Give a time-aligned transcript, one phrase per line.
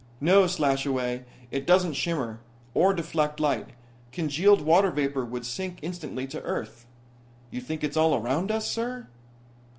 [0.19, 1.25] "No, Slashaway.
[1.51, 2.39] It doesn't shimmer,
[2.73, 3.73] or deflect light.
[4.11, 6.87] Congealed water vapor would sink instantly to earth."
[7.51, 9.05] "You think it's all around us, sir?"